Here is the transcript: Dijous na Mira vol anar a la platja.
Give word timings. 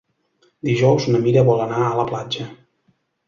Dijous 0.69 1.05
na 1.15 1.19
Mira 1.27 1.43
vol 1.51 1.61
anar 1.67 1.83
a 1.89 1.93
la 1.99 2.07
platja. 2.13 2.49